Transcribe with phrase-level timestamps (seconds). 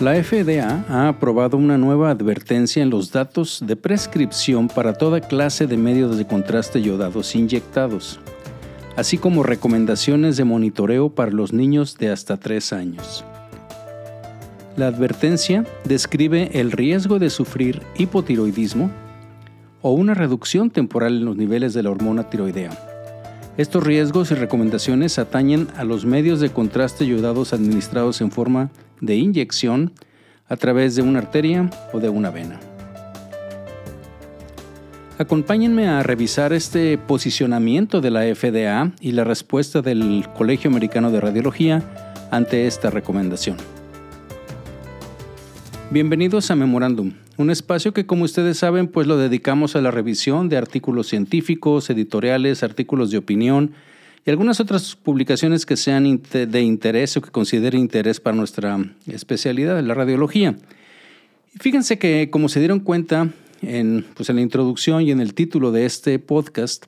[0.00, 5.66] La FDA ha aprobado una nueva advertencia en los datos de prescripción para toda clase
[5.66, 8.20] de medios de contraste yodados inyectados,
[8.94, 13.24] así como recomendaciones de monitoreo para los niños de hasta 3 años.
[14.76, 18.92] La advertencia describe el riesgo de sufrir hipotiroidismo
[19.82, 22.70] o una reducción temporal en los niveles de la hormona tiroidea.
[23.56, 28.70] Estos riesgos y recomendaciones atañen a los medios de contraste yodados administrados en forma
[29.00, 29.92] de inyección
[30.48, 32.58] a través de una arteria o de una vena.
[35.18, 41.20] Acompáñenme a revisar este posicionamiento de la FDA y la respuesta del Colegio Americano de
[41.20, 41.82] Radiología
[42.30, 43.56] ante esta recomendación.
[45.90, 50.48] Bienvenidos a Memorándum, un espacio que como ustedes saben pues lo dedicamos a la revisión
[50.48, 53.72] de artículos científicos, editoriales, artículos de opinión,
[54.28, 59.82] y algunas otras publicaciones que sean de interés o que consideren interés para nuestra especialidad,
[59.82, 60.54] la radiología.
[61.58, 63.30] fíjense que como se dieron cuenta
[63.62, 66.84] en, pues en la introducción y en el título de este podcast,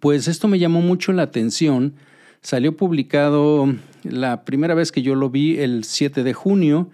[0.00, 1.96] pues esto me llamó mucho la atención.
[2.40, 3.70] Salió publicado
[4.02, 6.88] la primera vez que yo lo vi el 7 de junio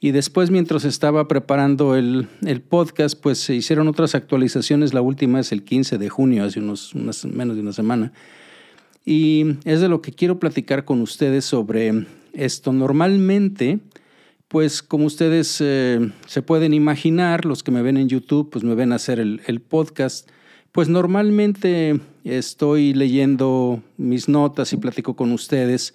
[0.00, 4.94] y después mientras estaba preparando el, el podcast, pues se hicieron otras actualizaciones.
[4.94, 8.14] La última es el 15 de junio, hace unos, menos de una semana.
[9.10, 12.74] Y es de lo que quiero platicar con ustedes sobre esto.
[12.74, 13.78] Normalmente,
[14.48, 18.74] pues como ustedes eh, se pueden imaginar, los que me ven en YouTube, pues me
[18.74, 20.28] ven hacer el, el podcast.
[20.72, 25.94] Pues normalmente estoy leyendo mis notas y platico con ustedes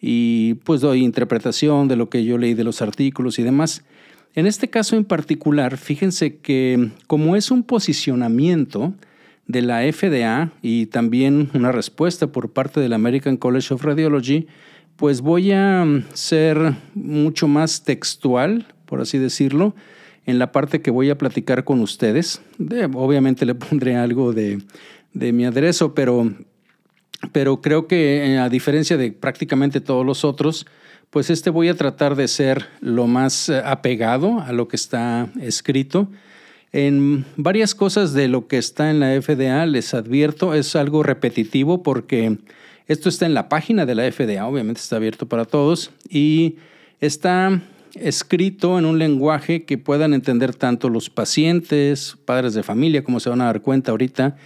[0.00, 3.82] y pues doy interpretación de lo que yo leí de los artículos y demás.
[4.36, 8.94] En este caso en particular, fíjense que como es un posicionamiento,
[9.52, 14.46] de la FDA y también una respuesta por parte del American College of Radiology,
[14.96, 19.74] pues voy a ser mucho más textual, por así decirlo,
[20.24, 22.40] en la parte que voy a platicar con ustedes.
[22.94, 24.62] obviamente le pondré algo de,
[25.12, 26.32] mi aderezo, pero,
[27.32, 30.66] pero creo que eh, a diferencia de prácticamente todos los otros,
[31.10, 35.28] pues este voy a tratar de ser lo más eh, apegado a lo que está
[35.38, 36.08] escrito
[36.72, 41.82] en varias cosas de lo que está en la FDA, les advierto, es algo repetitivo
[41.82, 42.38] porque
[42.88, 46.56] esto está en la página de la FDA, obviamente está abierto para todos, y
[47.00, 47.60] está
[47.94, 53.28] escrito en un lenguaje que puedan entender tanto los pacientes, padres de familia, como se
[53.28, 54.36] van a dar cuenta ahorita,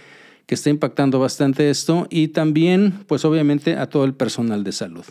[0.45, 5.05] que está impactando bastante esto, y también, pues obviamente, a todo el personal de salud.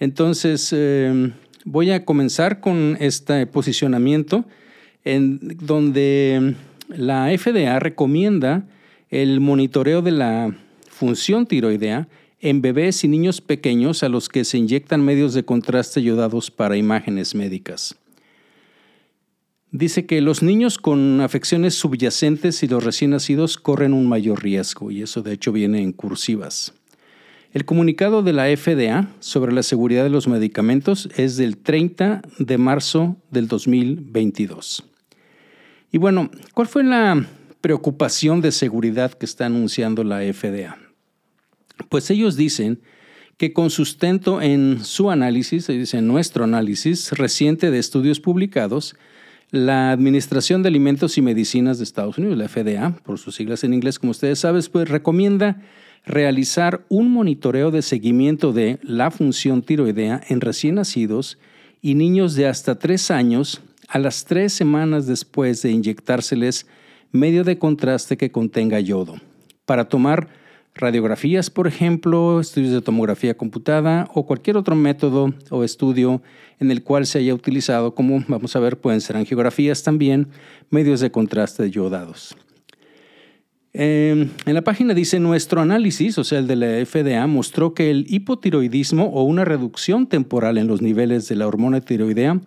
[0.00, 1.32] Entonces, eh,
[1.64, 4.44] voy a comenzar con este posicionamiento
[5.04, 6.54] en donde
[6.88, 8.66] la FDA recomienda
[9.10, 10.56] el monitoreo de la
[10.88, 12.08] función tiroidea
[12.40, 16.76] en bebés y niños pequeños a los que se inyectan medios de contraste yodados para
[16.76, 17.96] imágenes médicas.
[19.70, 24.90] Dice que los niños con afecciones subyacentes y los recién nacidos corren un mayor riesgo,
[24.90, 26.72] y eso de hecho viene en cursivas.
[27.54, 32.58] El comunicado de la FDA sobre la seguridad de los medicamentos es del 30 de
[32.58, 34.84] marzo del 2022.
[35.90, 37.26] Y bueno, ¿cuál fue la
[37.62, 40.76] preocupación de seguridad que está anunciando la FDA?
[41.88, 42.82] Pues ellos dicen
[43.38, 48.94] que con sustento en su análisis, dice nuestro análisis reciente de estudios publicados,
[49.50, 53.72] la Administración de Alimentos y Medicinas de Estados Unidos, la FDA, por sus siglas en
[53.72, 55.62] inglés, como ustedes saben, pues recomienda
[56.08, 61.38] realizar un monitoreo de seguimiento de la función tiroidea en recién nacidos
[61.82, 66.66] y niños de hasta tres años a las tres semanas después de inyectárseles
[67.12, 69.16] medio de contraste que contenga yodo,
[69.66, 70.28] para tomar
[70.74, 76.22] radiografías, por ejemplo, estudios de tomografía computada o cualquier otro método o estudio
[76.58, 80.28] en el cual se haya utilizado, como vamos a ver, pueden ser angiografías también,
[80.70, 82.34] medios de contraste yodados.
[83.80, 87.92] Em, en la página dice, nuestro análisis, o sea, el de la FDA, mostró que
[87.92, 92.40] el hipotiroidismo o una reducción temporal en los niveles de la hormona tiroidea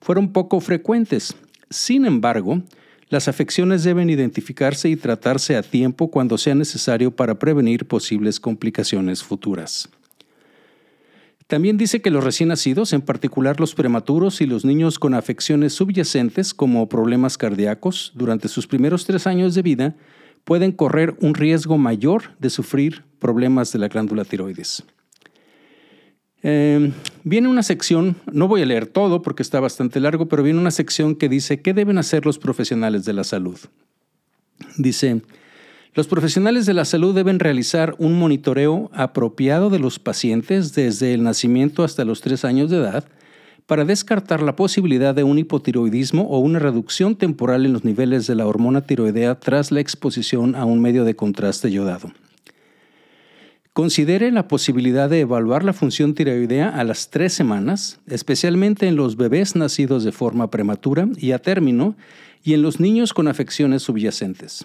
[0.00, 1.36] fueron poco frecuentes.
[1.68, 2.62] Sin embargo,
[3.10, 9.22] las afecciones deben identificarse y tratarse a tiempo cuando sea necesario para prevenir posibles complicaciones
[9.22, 9.90] futuras.
[11.48, 15.74] También dice que los recién nacidos, en particular los prematuros y los niños con afecciones
[15.74, 19.94] subyacentes como problemas cardíacos, durante sus primeros tres años de vida,
[20.48, 24.82] pueden correr un riesgo mayor de sufrir problemas de la glándula tiroides.
[26.42, 30.58] Em, viene una sección, no voy a leer todo porque está bastante largo, pero viene
[30.58, 33.58] una sección que dice qué deben hacer los profesionales de la salud.
[34.78, 35.20] Dice,
[35.92, 41.24] los profesionales de la salud deben realizar un monitoreo apropiado de los pacientes desde el
[41.24, 43.04] nacimiento hasta los tres años de edad
[43.68, 48.34] para descartar la posibilidad de un hipotiroidismo o una reducción temporal en los niveles de
[48.34, 52.10] la hormona tiroidea tras la exposición a un medio de contraste yodado.
[53.74, 59.18] Considere la posibilidad de evaluar la función tiroidea a las tres semanas, especialmente en los
[59.18, 61.94] bebés nacidos de forma prematura y a término
[62.42, 64.64] y en los niños con afecciones subyacentes.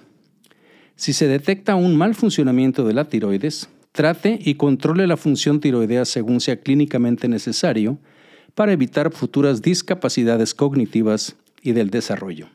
[0.95, 6.05] Si se detecta un mal funcionamiento de la tiroides, trate y controle la función tiroidea
[6.05, 7.99] según sea clínicamente necesario
[8.55, 12.47] para evitar futuras discapacidades cognitivas y del desarrollo.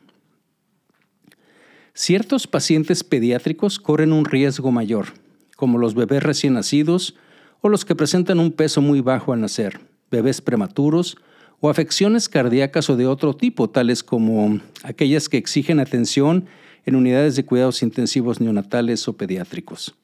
[1.93, 5.07] Ciertos pacientes pediátricos corren un riesgo mayor,
[5.55, 7.15] como los bebés recién nacidos
[7.61, 11.17] o los que presentan un peso muy bajo al nacer, bebés prematuros
[11.59, 16.45] o afecciones cardíacas o de otro tipo, tales como aquellas que exigen atención
[16.85, 19.95] en unidades de cuidados intensivos neonatales o pediátricos.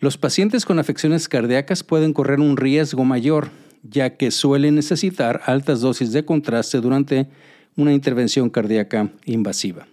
[0.00, 3.50] Los pacientes con afecciones cardíacas pueden correr un riesgo mayor,
[3.82, 7.28] ya que suelen necesitar altas dosis de contraste durante
[7.76, 9.86] una intervención cardíaca invasiva.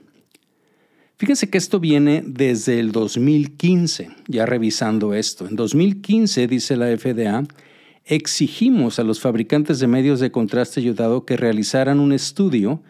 [1.18, 5.48] Fíjense que esto viene desde el 2015, ya revisando esto.
[5.48, 7.44] En 2015, dice la FDA,
[8.06, 12.82] exigimos a los fabricantes de medios de contraste ayudado que realizaran un estudio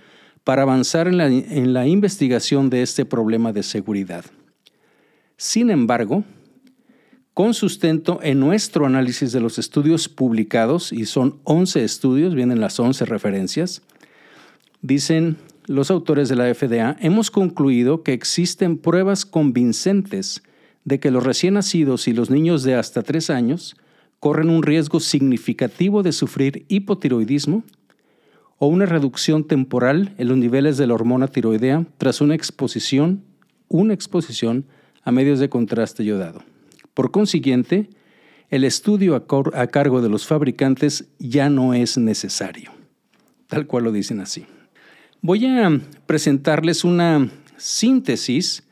[0.43, 4.25] para avanzar en la investigación de este problema de seguridad.
[5.35, 6.23] Sin embargo,
[7.39, 12.77] con sustento en nuestro análisis de los estudios publicados, y son 11 estudios, vienen las
[12.77, 13.81] 11 referencias,
[14.81, 20.43] dicen los autores de la FDA, hemos concluido que existen pruebas convincentes
[20.83, 23.77] de que los recién nacidos y los niños de hasta 3 años
[24.19, 27.63] corren un riesgo significativo de sufrir hipotiroidismo
[28.57, 33.23] o una reducción temporal en los niveles de la hormona tiroidea tras una exposición,
[33.69, 34.65] una exposición
[35.03, 36.43] a medios de contraste yodado.
[36.99, 37.87] Por consiguiente,
[38.49, 42.73] el estudio a, cargo de los fabricantes ya no es necesario,
[43.47, 44.45] tal cual lo dicen así.
[45.21, 48.63] Voy a presentarles una síntesis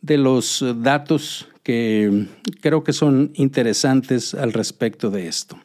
[0.00, 2.26] de los datos que
[2.60, 5.56] creo que son interesantes al respecto de esto.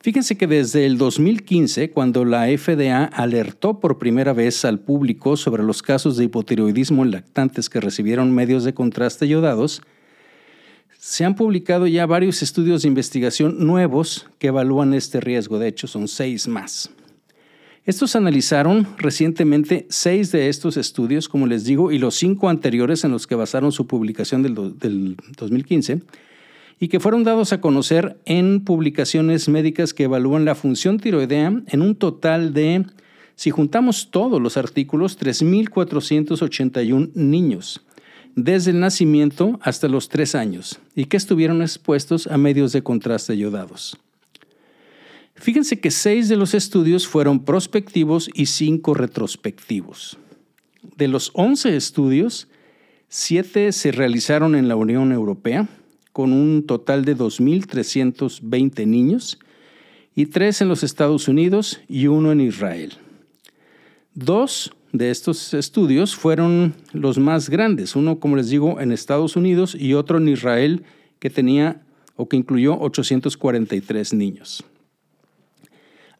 [0.00, 5.62] Fíjense que desde el 2015, cuando la FDA alertó por primera vez al público sobre
[5.62, 9.82] los casos de hipotiroidismo en lactantes que recibieron medios de contraste yodados,
[11.04, 15.86] se han publicado ya varios estudios de investigación nuevos que evalúan este riesgo, de hecho
[15.86, 16.90] son seis más.
[17.84, 23.10] Estos analizaron recientemente seis de estos estudios, como les digo, y los cinco anteriores en
[23.10, 26.00] los que basaron su publicación del, del 2015,
[26.80, 31.82] y que fueron dados a conocer en publicaciones médicas que evalúan la función tiroidea en
[31.82, 32.86] un total de,
[33.34, 37.84] si juntamos todos los artículos, 3.481 niños
[38.36, 43.36] desde el nacimiento hasta los tres años y que estuvieron expuestos a medios de contraste
[43.36, 43.96] yodados.
[45.34, 50.16] Fíjense que seis de los estudios fueron prospectivos y cinco retrospectivos.
[50.96, 52.48] De los once estudios,
[53.08, 55.68] siete se realizaron en la Unión Europea,
[56.12, 59.38] con un total de 2.320 niños,
[60.14, 62.92] y tres en los Estados Unidos y uno en Israel.
[64.14, 69.76] Dos de estos estudios fueron los más grandes, uno, como les digo, en Estados Unidos
[69.78, 70.84] y otro en Israel,
[71.18, 71.82] que tenía
[72.14, 74.64] o que incluyó 843 niños.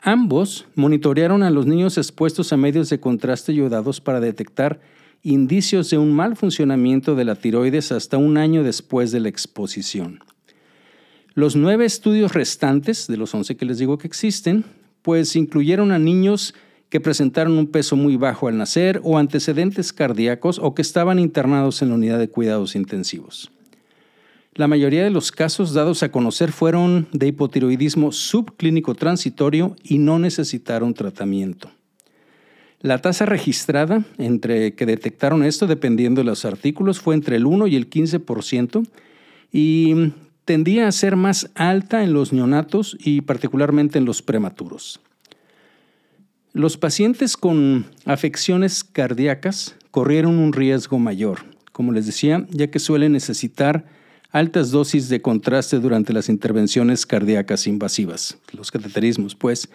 [0.01, 4.81] Ambos monitorearon a los niños expuestos a medios de contraste yodados para detectar
[5.23, 10.19] indicios de un mal funcionamiento de la tiroides hasta un año después de la exposición.
[11.35, 14.65] Los nueve estudios restantes, de los once que les digo que existen,
[15.03, 16.55] pues incluyeron a niños
[16.95, 21.83] que presentaron un peso muy bajo al nacer o antecedentes cardíacos o que estaban internados
[21.83, 23.51] en la unidad de cuidados intensivos.
[24.55, 30.21] La mayoría de los casos dados a conocer fueron de hipotiroidismo subclínico transitorio y no
[30.21, 31.69] necesitaron tratamiento.
[32.81, 37.67] La tasa registrada entre que detectaron esto, dependiendo de los artículos, fue entre el 1
[37.67, 38.87] y el 15%
[39.51, 40.13] y
[40.45, 45.01] tendía a ser más alta en los neonatos y particularmente en los prematuros.
[46.57, 51.41] Los pacientes con afecciones cardíacas corrieron un riesgo mayor,
[51.73, 53.87] como les decía, ya que suelen necesitar
[54.31, 59.69] altas dosis de contraste durante las intervenciones cardíacas invasivas, los cateterismos, pues,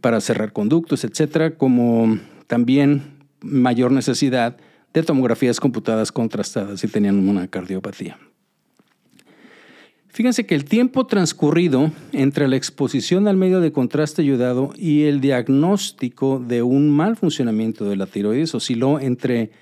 [0.00, 4.56] para cerrar conductos, etcétera, como también mayor necesidad
[4.92, 8.18] de tomografías computadas contrastadas si tenían una cardiopatía.
[10.18, 15.20] Fíjense que el tiempo transcurrido entre la exposición al medio de contraste ayudado y el
[15.20, 19.52] diagnóstico de un mal funcionamiento de la tiroides osciló entre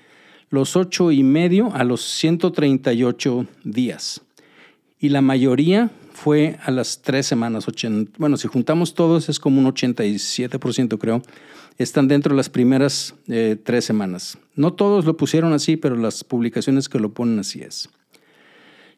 [0.49, 4.21] los 8 y medio a los 138 días.
[4.99, 7.67] Y la mayoría fue a las tres semanas.
[8.17, 11.21] bueno, si juntamos todos es como un 87% creo.
[11.77, 14.39] Están dentro de las primeras eh, semanas.
[14.55, 17.91] No todos lo pusieron así, pero las publicaciones que lo ponen así es.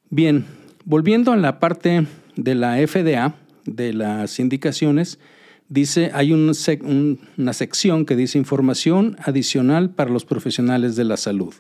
[0.10, 0.46] Bien,
[0.90, 5.20] volviendo a la parte de la FDA, de las indicaciones,
[5.68, 11.54] dice, hay una sección que dice información adicional para los profesionales de la salud.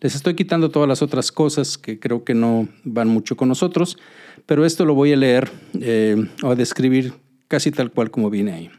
[0.00, 3.98] Les estoy quitando todas las otras cosas que creo que no van mucho con nosotros,
[4.46, 7.12] pero esto lo voy a leer eh, o a describir
[7.48, 8.70] casi tal cual como viene ahí.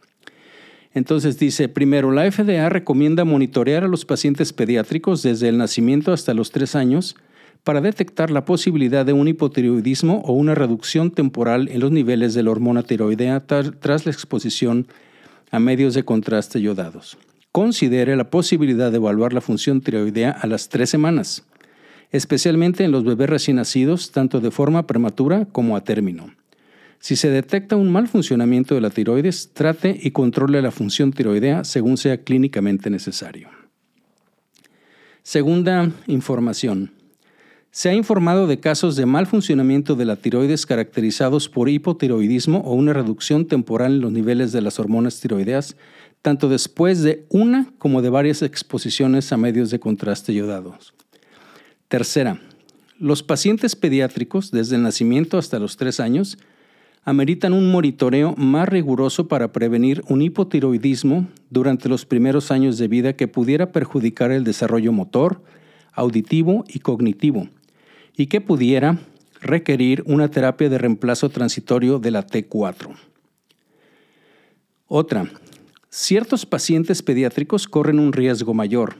[0.96, 6.34] Entonces dice, primero, la FDA recomienda monitorear a los pacientes pediátricos desde el nacimiento hasta
[6.34, 7.16] los tres años
[7.64, 12.44] para detectar la posibilidad de un hipotiroidismo o una reducción temporal en los niveles de
[12.44, 14.88] la hormona tiroidea tras la exposición
[15.50, 17.18] a medios de contraste yodados.
[17.52, 21.46] Considere la posibilidad de evaluar la función tiroidea a las tres semanas,
[22.12, 26.32] especialmente en los bebés recién nacidos, tanto de forma prematura como a término.
[27.00, 31.64] Si se detecta un mal funcionamiento de la tiroides, trate y controle la función tiroidea
[31.64, 33.50] según sea clínicamente necesario.
[35.22, 36.92] Segunda información.
[37.76, 42.76] Se ha informado de casos de mal funcionamiento de la tiroides caracterizados por hipotiroidismo o
[42.76, 45.76] una reducción temporal en los niveles de las hormonas tiroideas,
[46.22, 50.94] tanto después de una como de varias exposiciones a medios de contraste yodados.
[51.88, 52.40] Tercera,
[53.00, 56.38] los pacientes pediátricos, desde el nacimiento hasta los tres años,
[57.04, 63.14] ameritan un monitoreo más riguroso para prevenir un hipotiroidismo durante los primeros años de vida
[63.14, 65.42] que pudiera perjudicar el desarrollo motor,
[65.92, 67.50] auditivo y cognitivo,
[68.16, 69.00] y que pudiera
[69.42, 72.96] requerir una terapia de reemplazo transitorio de la T4.
[74.88, 75.30] Otra,
[75.90, 78.96] ciertos pacientes pediátricos corren un riesgo mayor,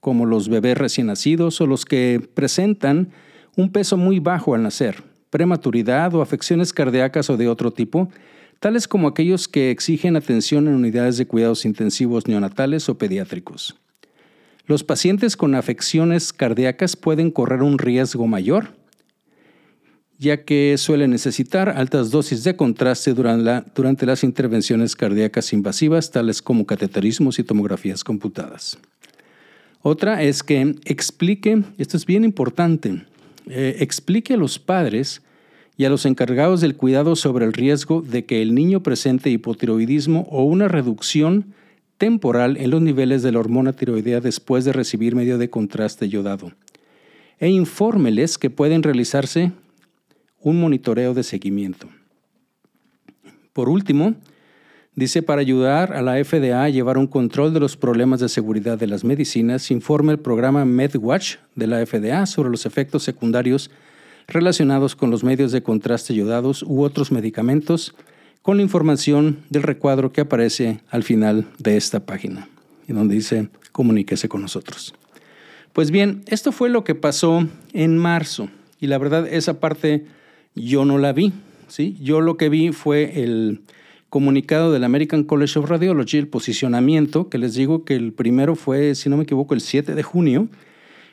[0.00, 3.10] como los bebés recién nacidos o los que presentan
[3.56, 8.08] un peso muy bajo al nacer, prematuridad o afecciones cardíacas o de otro tipo,
[8.60, 13.81] tales como aquellos que exigen atención en unidades de cuidados intensivos neonatales o pediátricos.
[14.66, 18.76] Los pacientes con afecciones cardíacas pueden correr un riesgo mayor,
[20.18, 26.64] ya que suelen necesitar altas dosis de contraste durante, las intervenciones cardíacas invasivas, tales como
[26.64, 28.78] cateterismos y tomografías computadas.
[29.80, 33.04] Otra es que explique, esto es bien importante,
[33.48, 35.22] eh, explique a los padres
[35.76, 40.28] y a los encargados del cuidado sobre el riesgo de que el niño presente hipotiroidismo
[40.30, 41.52] o una reducción
[42.02, 46.50] temporal en los niveles de la hormona tiroidea después de recibir medio de contraste yodado.
[47.38, 49.52] E infórmeles que pueden realizarse
[50.40, 51.88] un monitoreo de seguimiento.
[53.52, 54.16] Por último,
[54.96, 58.76] dice para ayudar a la FDA a llevar un control de los problemas de seguridad
[58.76, 63.70] de las medicinas, informe el programa MedWatch de la FDA sobre los efectos secundarios
[64.26, 67.94] relacionados con los medios de contraste yodados u otros medicamentos
[68.42, 72.48] con la información del recuadro que aparece al final de esta página,
[72.86, 74.94] y donde dice comuníquese con nosotros.
[75.72, 78.48] Pues bien, esto fue lo que pasó en marzo,
[78.80, 80.04] y la verdad esa parte
[80.54, 81.32] yo no la vi,
[81.68, 81.96] ¿sí?
[82.00, 83.62] Yo lo que vi fue el
[84.10, 88.94] comunicado del American College of Radiology, el posicionamiento, que les digo que el primero fue,
[88.94, 90.48] si no me equivoco, el 7 de junio,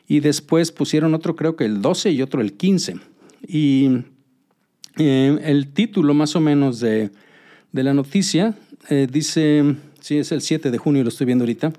[0.05, 2.95] y después pusieron otro creo que el 12 y otro el 15.
[3.47, 4.01] Y
[4.97, 7.11] eh, el título más o menos de,
[7.71, 8.55] la noticia
[8.89, 11.71] eh, dice, sí, es el 7 de junio, lo estoy viendo ahorita,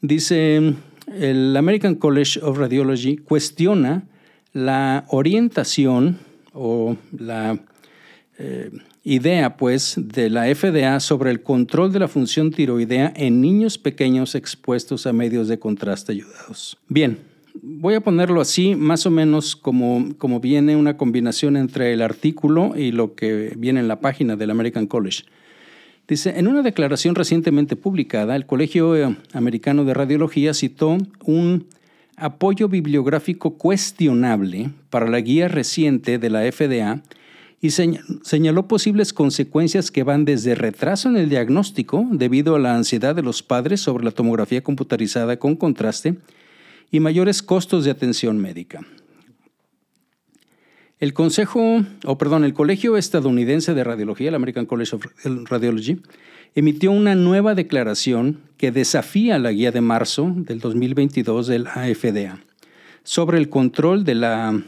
[0.00, 0.74] dice,
[1.12, 4.04] el American College of Radiology cuestiona
[4.52, 6.18] la orientación
[6.52, 7.58] o la
[8.38, 8.70] eh,
[9.04, 14.34] idea, pues, de la FDA sobre el control de la función tiroidea en niños pequeños
[14.34, 16.76] expuestos a medios de contraste ayudados.
[16.88, 17.18] Bien,
[17.62, 22.72] voy a ponerlo así, más o menos como, como viene una combinación entre el artículo
[22.76, 25.24] y lo que viene en la página del American College.
[26.08, 31.66] Dice, en una declaración recientemente publicada, el Colegio eh, Americano de Radiología citó un
[32.16, 37.00] apoyo bibliográfico cuestionable para la guía reciente de la FDA
[37.62, 43.14] y señaló posibles consecuencias que van desde retraso en el diagnóstico debido a la ansiedad
[43.14, 46.16] de los padres sobre la tomografía computarizada con contraste
[46.90, 48.80] y mayores costos de atención médica.
[50.98, 55.06] El Consejo, o perdón, el Colegio Estadounidense de Radiología, el American College of
[55.48, 56.02] Radiology,
[56.54, 62.40] emitió una nueva declaración que desafía la guía de marzo del 2022 del AFDA
[63.02, 64.62] sobre el control de la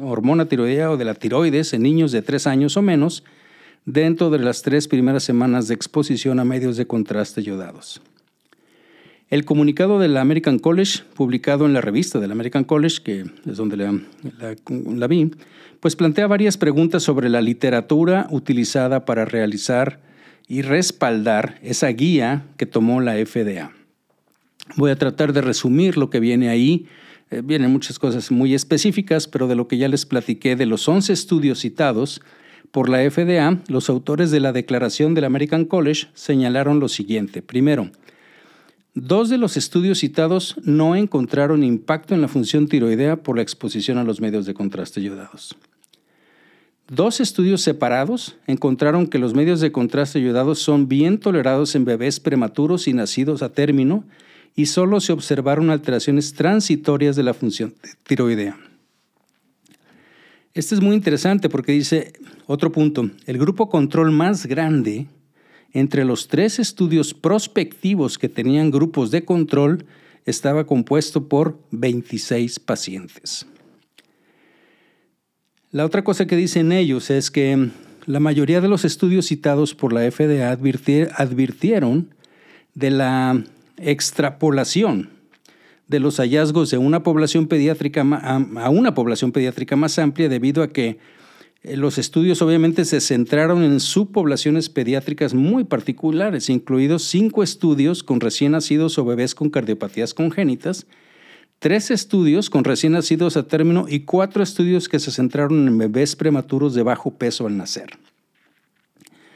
[0.00, 3.24] hormona tiroidea o de la tiroides en niños de tres años o menos
[3.84, 8.00] dentro de las tres primeras semanas de exposición a medios de contraste yodados.
[9.32, 13.78] El comunicado del American College, publicado en la revista del American College, que es donde
[13.78, 13.98] la,
[14.94, 15.30] la, vi,
[15.80, 20.00] pues plantea varias preguntas sobre la literatura utilizada para realizar
[20.48, 23.72] y respaldar esa guía que tomó la FDA.
[24.76, 26.84] Voy a tratar de resumir lo que viene ahí.
[27.30, 30.86] Eh, vienen muchas cosas muy específicas, pero de lo que ya les platiqué de los
[30.86, 32.20] 11 estudios citados
[32.70, 37.40] por la FDA, los autores de la declaración del American College señalaron lo siguiente.
[37.40, 37.90] Primero,
[38.94, 43.96] Dos de los estudios citados no encontraron impacto en la función tiroidea por la exposición
[43.96, 45.56] a los medios de contraste iodados.
[46.88, 52.20] Dos estudios separados encontraron que los medios de contraste iodados son bien tolerados en bebés
[52.20, 54.04] prematuros y nacidos a término
[54.54, 58.58] y solo se observaron alteraciones transitorias de la función tiroidea.
[60.52, 62.12] Este es muy interesante porque dice,
[62.46, 65.06] otro punto, el grupo control más grande
[65.72, 69.84] entre los tres estudios prospectivos que tenían grupos de control,
[70.26, 73.46] estaba compuesto por 26 pacientes.
[75.70, 77.70] La otra cosa que dicen ellos es que
[78.06, 82.14] la mayoría de los estudios citados por la FDA advirtieron
[82.74, 83.42] de la
[83.78, 85.10] extrapolación
[85.88, 90.68] de los hallazgos de una población pediátrica a una población pediátrica más amplia debido a
[90.68, 90.98] que
[91.64, 98.52] los estudios obviamente se centraron en subpoblaciones pediátricas muy particulares, incluidos cinco estudios con recién
[98.52, 100.86] nacidos o bebés con cardiopatías congénitas,
[101.60, 106.16] tres estudios con recién nacidos a término y cuatro estudios que se centraron en bebés
[106.16, 107.96] prematuros de bajo peso al nacer.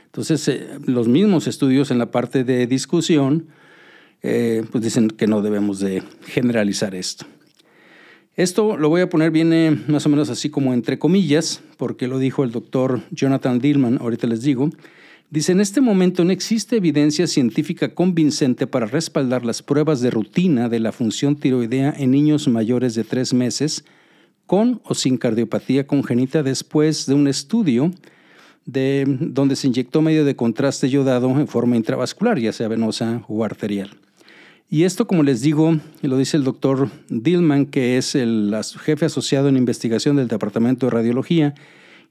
[0.06, 3.47] Entonces, eh, los mismos estudios en la parte de discusión,
[4.23, 7.26] eh, pues dicen que no debemos de generalizar esto.
[8.37, 12.19] Esto lo voy a poner bien más o menos así como entre comillas, porque lo
[12.19, 14.69] dijo el doctor Jonathan Dillman, ahorita les digo.
[15.31, 20.69] Dice, en este momento no existe evidencia científica convincente para respaldar las pruebas de rutina
[20.69, 23.87] de la función tiroidea en niños mayores de tres meses
[24.45, 27.90] con o sin cardiopatía congénita después de un estudio
[28.66, 33.45] de, donde se inyectó medio de contraste yodado en forma intravascular, ya sea venosa o
[33.45, 33.91] arterial.
[34.69, 39.49] Y esto, como les digo, lo dice el doctor Dillman, que es el jefe asociado
[39.49, 41.55] en investigación del Departamento de Radiología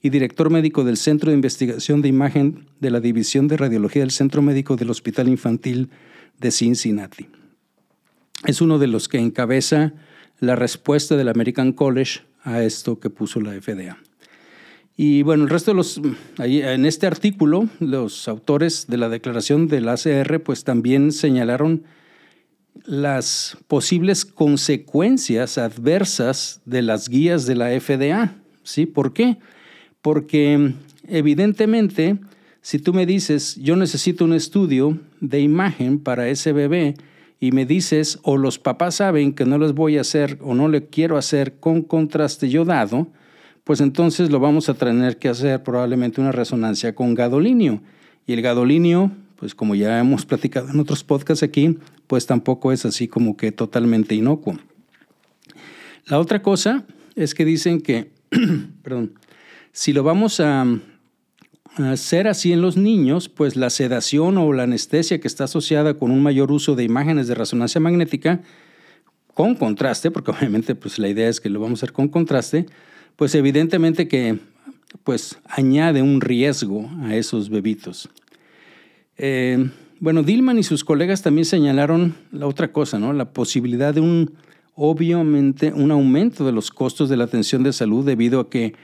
[0.02, 4.10] y director médico del Centro de Investigación de Imagen de la División de Radiología del
[4.10, 5.90] Centro Médico del Hospital Infantil
[6.38, 7.28] de Cincinnati.
[8.46, 9.92] Es uno de los que encabeza
[10.40, 13.98] la respuesta del American College a esto que puso la FDA.
[14.96, 16.00] Y bueno, el resto de los,
[16.38, 21.84] en este artículo, los autores de la declaración del ACR, pues también señalaron
[22.84, 28.34] las posibles consecuencias adversas de las guías de la FDA.
[28.62, 28.86] ¿Sí?
[28.86, 29.38] ¿Por qué?
[30.02, 30.74] Porque
[31.08, 32.18] evidentemente,
[32.60, 36.94] si tú me dices, yo necesito un estudio de imagen para ese bebé,
[37.38, 40.68] y me dices, o los papás saben que no les voy a hacer o no
[40.68, 43.08] le quiero hacer con contraste yodado,
[43.64, 47.82] pues entonces lo vamos a tener que hacer probablemente una resonancia con gadolinio.
[48.26, 52.84] Y el gadolinio, pues como ya hemos platicado en otros podcasts aquí, pues tampoco es
[52.84, 54.58] así como que totalmente inocuo.
[56.06, 58.10] La otra cosa es que dicen que,
[58.82, 59.14] perdón,
[59.72, 60.66] si lo vamos a,
[61.78, 66.10] hacer así en los niños, pues la sedación o la anestesia que está asociada con
[66.10, 68.40] un mayor uso de imágenes de resonancia magnética
[69.34, 72.64] con contraste, porque obviamente pues la idea es que lo vamos a hacer con contraste,
[73.16, 74.38] pues evidentemente que
[75.04, 78.08] pues añade un riesgo a esos bebitos.
[79.18, 83.12] Eh, bueno, Dillman y sus colegas también señalaron la otra cosa, ¿no?
[83.12, 84.34] La posibilidad de un,
[84.74, 88.74] obviamente, un aumento de los costos de la atención de salud debido a que,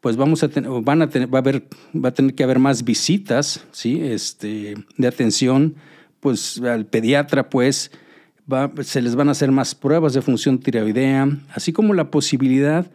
[0.00, 2.58] pues vamos a tener, van a tener, va a haber, va a tener que haber
[2.58, 4.00] más visitas, ¿sí?
[4.02, 5.74] Este, de atención,
[6.20, 7.90] pues al pediatra, pues,
[8.82, 12.90] se les van a hacer más pruebas de función tiroidea, así como la posibilidad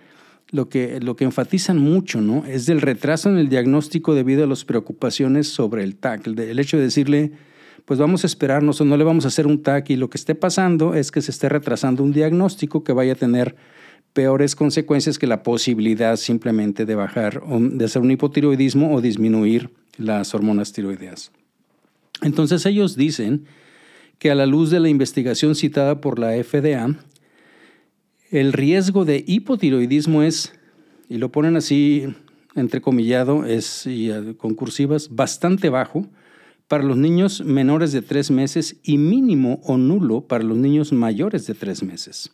[0.50, 2.46] lo que, lo que enfatizan mucho, ¿no?
[2.46, 6.28] Es del retraso en el diagnóstico debido a las preocupaciones sobre el TAC.
[6.28, 7.32] El, hecho de decirle,
[7.86, 10.18] pues vamos a esperarnos o no le vamos a hacer un TAC y lo que
[10.18, 13.56] esté pasando es que se esté retrasando un diagnóstico que vaya a tener
[14.14, 20.34] peores consecuencias que la posibilidad simplemente de bajar, de hacer un hipotiroidismo o disminuir las
[20.34, 21.32] hormonas tiroideas.
[22.22, 23.46] Entonces ellos dicen
[24.18, 26.96] que a la luz de la investigación citada por la FDA,
[28.32, 30.54] el riesgo de hipotiroidismo es,
[31.10, 32.06] y lo ponen así
[32.56, 36.08] entrecomillado, es y con cursivas, bastante bajo,
[36.68, 41.48] para los niños menores de tres meses y mínimo o nulo para los niños mayores
[41.48, 42.32] de tres meses.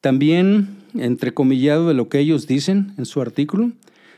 [0.00, 3.72] También, entrecomillado de lo que ellos dicen en su artículo,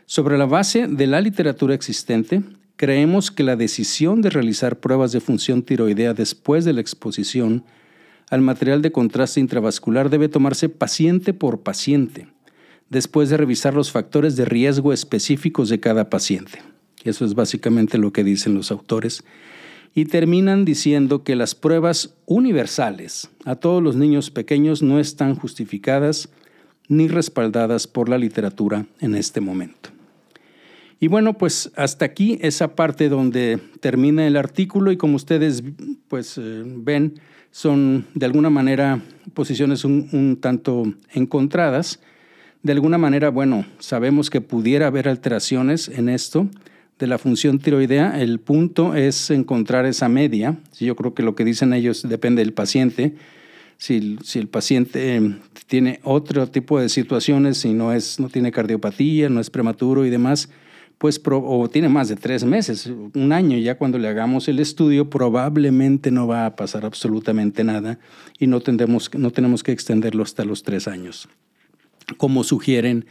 [0.07, 2.42] sobre la base de la literatura existente,
[2.77, 7.64] creemos que la decisión de realizar pruebas de función tiroidea después de la exposición
[8.31, 12.29] al material de contraste intravascular debe tomarse paciente por paciente,
[12.89, 16.63] después de revisar los factores de riesgo específicos de cada paciente.
[17.05, 19.25] Eso es básicamente lo que dicen los autores.
[19.95, 26.31] Y terminan diciendo que las pruebas universales a todos los niños pequeños no están justificadas
[26.89, 29.91] ni respaldadas por la literatura en este momento.
[31.03, 35.63] Y bueno, pues hasta aquí esa parte donde termina el artículo y como ustedes
[36.07, 37.15] pues eh, ven,
[37.53, 39.01] son de alguna manera
[39.35, 42.01] posiciones un, tanto encontradas.
[42.62, 46.49] De alguna manera, bueno, sabemos que pudiera haber alteraciones en esto
[46.99, 48.21] de la función tiroidea.
[48.21, 50.57] El punto es encontrar esa media.
[50.81, 53.15] Yo creo que lo que dicen ellos depende del paciente.
[53.77, 55.37] Si, si, el paciente eh,
[55.67, 60.11] tiene otro tipo de situaciones, si no, es, no tiene cardiopatía, no es prematuro y
[60.11, 60.49] demás,
[61.03, 65.11] pues o tiene más de tres meses, un año ya cuando le hagamos el estudio,
[65.11, 67.99] probablemente no va a pasar absolutamente nada
[68.38, 71.29] y no, tendremos, no tenemos que extenderlo hasta los tres años,
[72.19, 73.05] como sugieren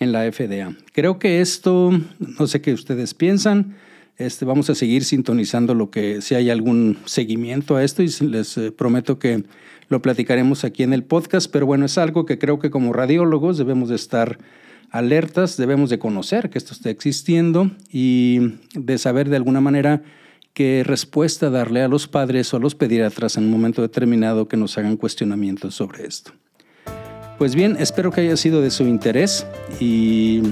[0.00, 0.76] en la FDA.
[0.92, 3.74] Creo que esto, no sé qué ustedes piensan,
[4.18, 8.58] este, vamos a seguir sintonizando lo que, si hay algún seguimiento a esto y les
[8.58, 9.44] eh, prometo que
[9.88, 13.56] lo platicaremos aquí en el podcast, pero bueno, es algo que creo que como radiólogos
[13.56, 14.38] debemos de estar
[14.90, 20.02] alertas, debemos de conocer que esto está existiendo y de saber de alguna manera
[20.52, 24.56] qué respuesta darle a los padres o a los pediatras en un momento determinado que
[24.56, 26.32] nos hagan cuestionamientos sobre esto.
[27.38, 29.46] Pues bien, espero que haya sido de su interés
[29.78, 30.42] y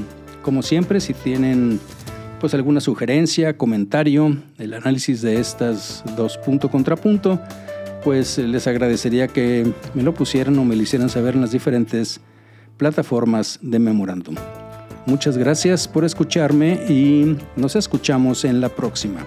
[0.43, 1.81] como siempre, si tienen
[2.41, 7.41] pues alguna sugerencia, comentario, el análisis de estas dos punto contra punto,
[8.05, 12.21] pues les agradecería que me lo pusieran o me lo hicieran saber en las diferentes
[12.79, 14.37] plataformas de memorándum.
[15.05, 19.27] Muchas gracias por escucharme y nos escuchamos en la próxima.